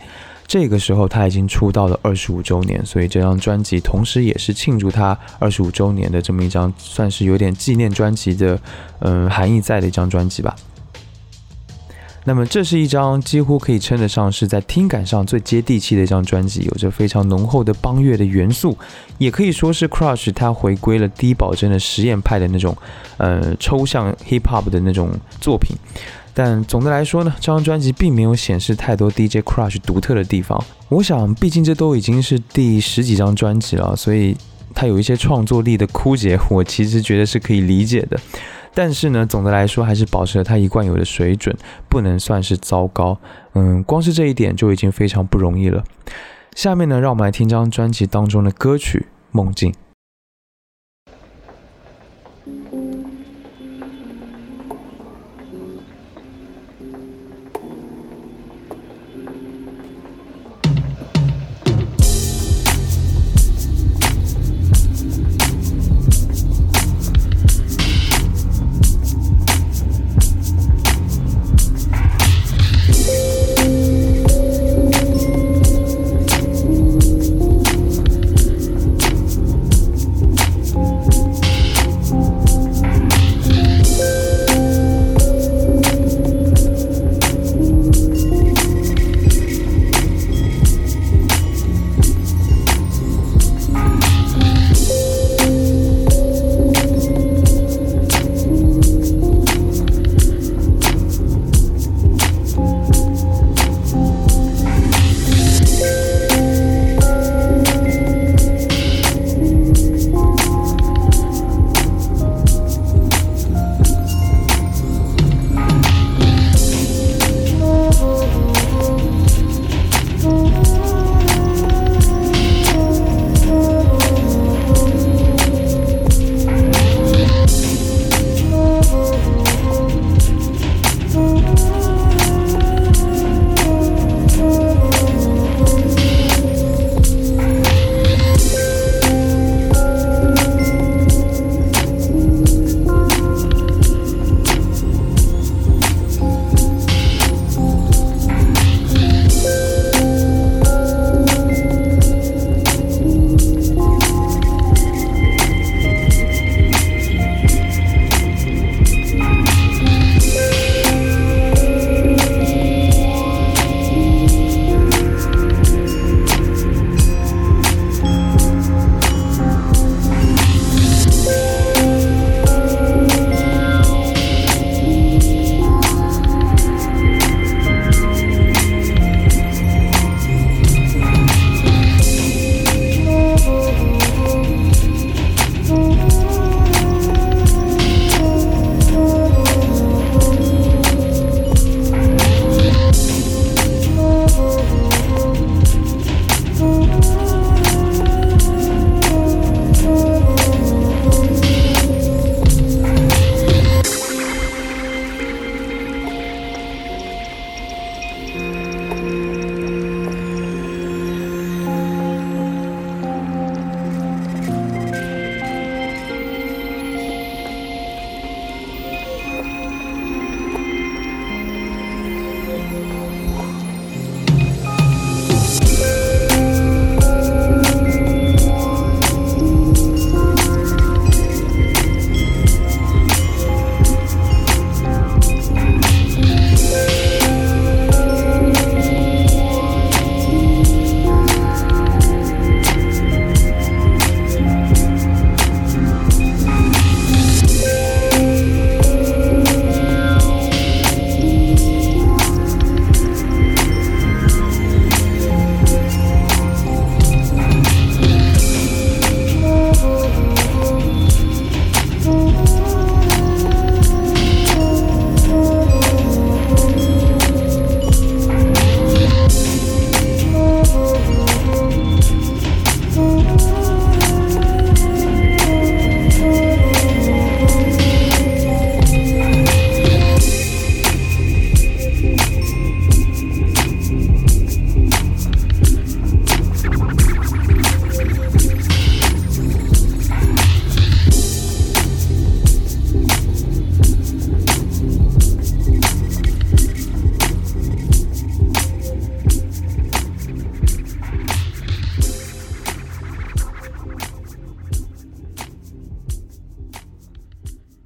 [0.46, 8.58] 这个时候他已经出道了二十五周年，所以这张专辑同时也是庆祝他二十五周年的这么一张，算是有点纪念专辑的，
[9.00, 10.56] 嗯，含义在的一张专辑吧。
[12.26, 18.76] 那么这是一张几乎可以称得上是在听感上最接地气的一张专辑，有着非常浓厚的邦乐的元素，
[19.18, 22.74] 也可以说是 Crush 他回归了低保真的实验派的那种，
[23.18, 25.10] 呃，抽象 hip hop 的那种
[25.40, 25.76] 作品。
[26.32, 30.58] 但总的来说呢，这张专辑并没有显示太多 DJ Crush 独特的地方。
[30.88, 34.36] 我想，毕竟这都已经是第十几张专辑了，所以
[34.74, 38.18] 他有一些创作力的枯竭，我其实觉得是可以理解的。
[38.74, 41.56] 但是呢，总的来说还是保持了他一贯有的水准，
[41.88, 43.16] 不能算是糟糕。
[43.54, 45.84] 嗯，光是这一点就已经非常不容易了。
[46.54, 48.98] 下面呢，让我们来听张专辑当中的歌曲
[49.30, 49.72] 《梦境》。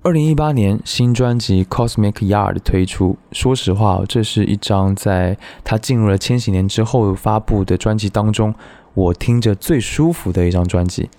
[0.08, 8.54] 二零一八年新专辑《Cosmic Yard》推出，说实话，这是一张在他进入了千禧年之后发布的专辑当中，
[8.94, 11.10] 我听着最舒服的一张专辑。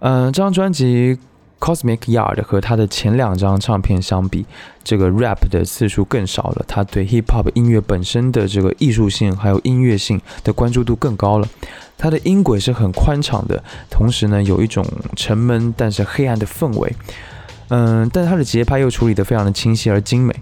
[0.00, 1.16] 嗯，这张专辑。
[1.58, 4.44] Cosmic Yard 和他的前两张唱片相比，
[4.84, 6.62] 这个 rap 的次数更少了。
[6.68, 11.48] 他对 hip hop 音乐本身的这个艺术性还有音乐性的关注度更高了。
[11.96, 14.84] 他的音轨是很宽敞的，同时呢有一种
[15.16, 16.92] 沉闷但是黑暗的氛围。
[17.68, 20.34] 嗯，但他的节拍又处理得非常的清晰而精美。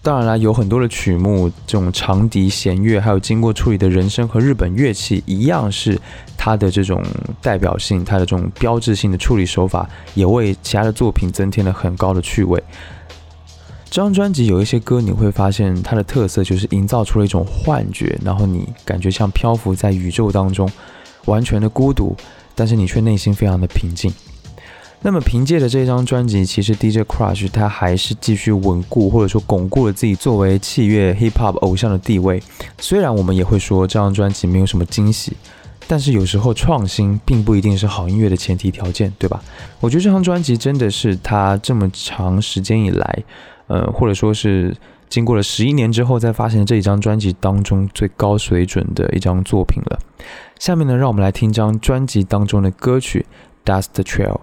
[0.00, 5.96] 当然啦，有很多的曲目，这种长笛、弦乐，还有经过处理的人声和日本乐器，一样是
[6.36, 7.00] 它的这种
[7.40, 12.60] 代表性，它的这种标志性的处理手法，也为其他的作品增添了很高的趣味。
[13.84, 20.68] 这张专辑有一些歌，你会发现它的特色就是营造出了一种幻觉，然后你感觉像漂浮在宇宙当中，
[21.26, 22.16] 完全的孤独，
[22.56, 24.12] 但是你却内心非常的平静。
[25.04, 32.40] 那么凭借着这张专辑，其实 DJ Crush 他还是继续稳固或者说巩固了自己作为器乐 hip hop 偶像的地位。
[32.78, 35.36] 虽然我们也会说这张专辑没有什么惊喜，
[35.88, 39.42] 但是有时候创新并不一定是好音乐的前提条件，对吧？
[39.80, 43.24] 我觉得这张专辑真的是他这么长时间以来，
[43.66, 44.72] 呃，或者说是
[45.08, 49.98] 经过了十一年之后再发行的这一张专辑当中最高水准的一张作品了。
[50.60, 53.26] 下面呢，让我们来听张专辑当中的歌曲
[53.68, 54.34] 《Dust Trail》。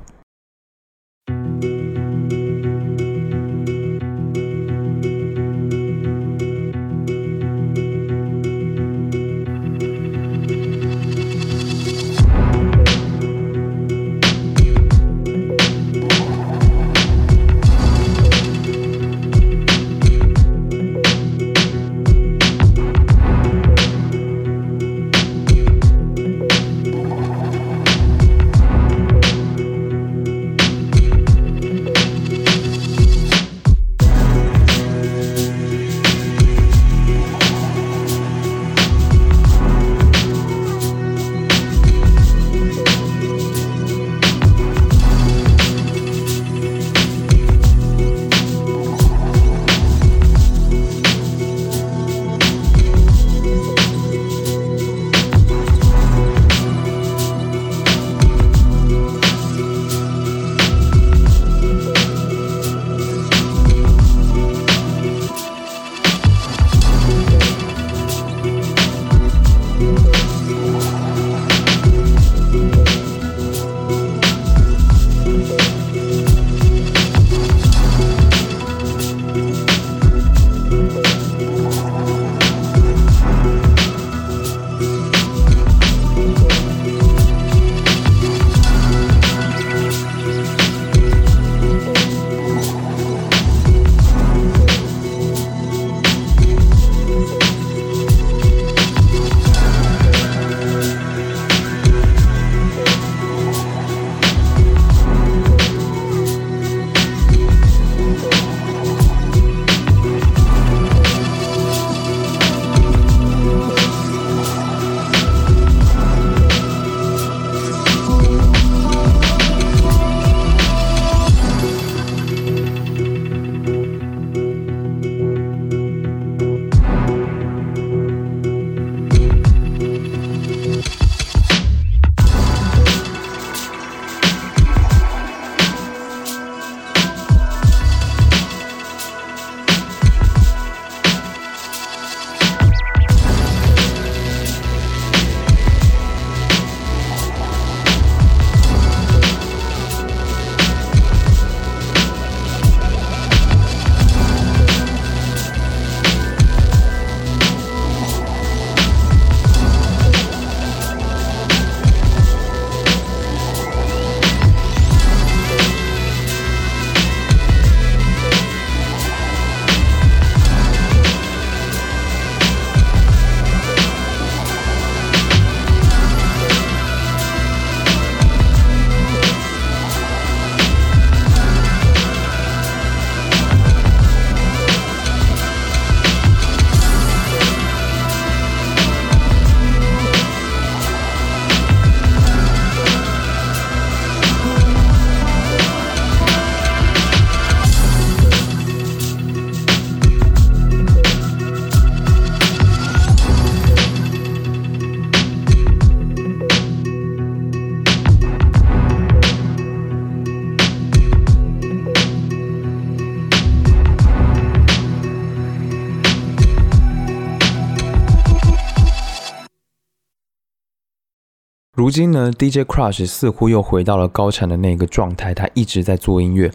[221.90, 226.52] 如今呢，DJ Crush 似乎又回到了高产的那个状态，他一直在做音乐，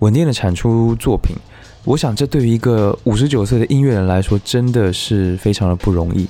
[0.00, 1.34] 稳定的产出作品。
[1.84, 6.28] 我想，这对于一个五十九岁的音乐人来说，真的是非常的不容易。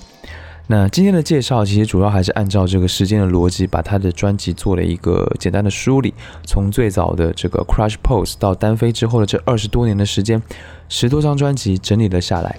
[0.68, 6.14] 那今天的介绍其实主要还是按照这个时间的逻辑，把他的专辑做了一个简单的梳理。
[6.46, 10.40] 从最早的这个 Crush Pose 到单飞之后的这二十多年的时间，
[10.88, 12.57] 十多张专辑整理了下来。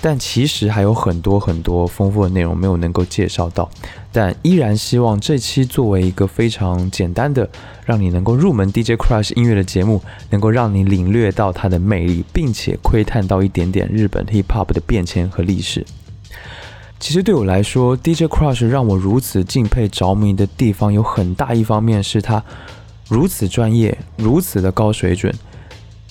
[0.00, 3.68] 但其实还有很多很多丰富的内容没有能够介绍到，
[4.12, 7.48] 但依然希望这期作为一个非常简单的，
[7.84, 15.84] 让你能够入门 DJ Crush 音乐的节目，能够让你领略到它的魅力，并且窥探到一点点日本 Hip Hop 的变迁和历史。
[17.00, 22.42] 其实对我来说，DJ Crush 让我如此敬佩着迷的地方有很大一方面是他
[23.08, 25.32] 如此专业，如此的高水准，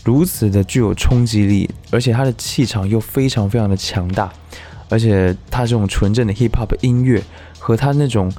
[0.07, 4.31] 如此的具有冲击力，而且他的气场又非常非常的强大，
[4.87, 7.21] 而且他这种纯正的 Hip Hop 音乐
[7.59, 8.31] 和他那种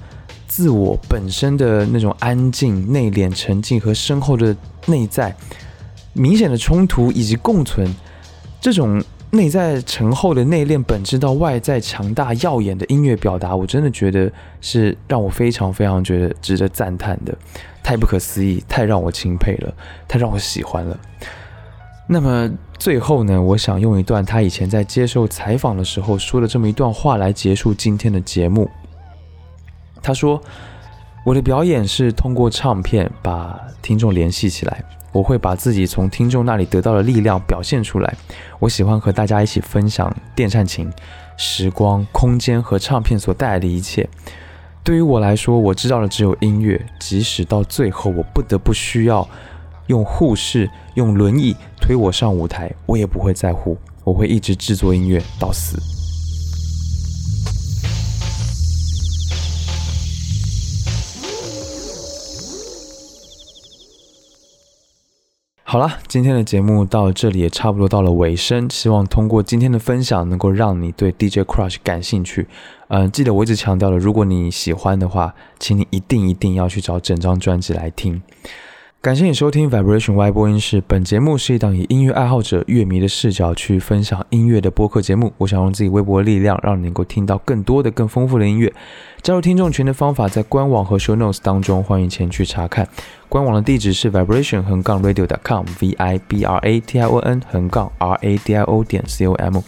[0.47, 4.57] 自我本身的那种安静、内敛、沉静和深厚的
[4.87, 5.37] 内在
[6.15, 7.95] 明显的冲突以及共存，
[8.63, 9.05] 这种。
[9.31, 17.37] 内在沉厚的内敛本质到外在强大耀眼的音乐表达，我真的觉得是让我非常非常觉得值得赞叹的，
[17.83, 19.75] 太不可思议，太让我钦佩了，
[20.09, 20.99] 太让我喜欢了。
[22.11, 28.69] 那么最后呢，我想用一段他以前在接受采访的时候说的这么一段话来结束今天的节目。
[30.03, 30.43] 他说
[31.23, 38.15] ：“我的表演是通过唱片把听众联系起来。”我会把自己从听众那里得到的力量表现出来。
[38.59, 40.91] 我喜欢和大家一起分享电扇琴、
[41.37, 44.09] 时光、空间和唱片所带来的一切。
[44.85, 46.81] 对于我来说，我知道的只有音乐。
[47.01, 49.27] 即使到最后我不得不需要
[49.89, 53.77] 用护士、用轮椅推我上舞台，我也不会在乎。
[54.05, 55.79] 我会一直制作音乐到死。
[65.63, 68.71] 好了，今天的节目到这里也差不多到了尾声。
[68.71, 72.49] 希望通过今天的分享，能够让你对 DJ Crush 感兴趣。
[72.89, 78.23] 嗯，记得我一直强调的，如果你喜欢的话，请你一定一定要去找整张专辑来听。
[79.01, 80.83] 感谢你收听 Vibration Y 播音室。
[80.85, 85.33] 本节目是一档以音乐爱好者、乐迷的视角去分享音乐的播客节目。
[85.39, 88.73] 我想用自己微薄的力量，让你能够听到更多的、更丰富的音乐。
[89.23, 92.89] 加入听众群的方法在官网和 Show Notes 当中，欢迎前去查看。
[93.29, 98.57] 官网的地址是 Vibration 横杠 Radio.com，V I B R A T I O N 横杠 R A D
[98.57, 99.59] I O 点 C O M。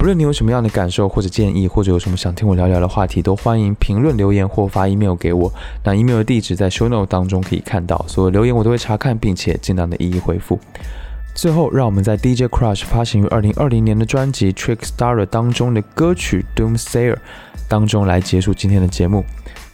[0.00, 5.52] 不论你有什么样的感受或者建议，或者有什么想听我聊聊的话题，都欢迎评论留言或发 email 给我。
[5.84, 10.58] 那 email 的地址在 show note 当中可以看到，所有留言我都会查看，并且尽量的一一回复。
[11.34, 17.12] 最后，让我们在 DJ Crush 发行于二零二零年的专辑《Trick Star》当中的歌曲《Doomsayer》
[17.68, 19.22] 当中来结束今天的节目。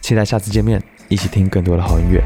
[0.01, 2.21] 期待下次见面，一起听更多的好音乐。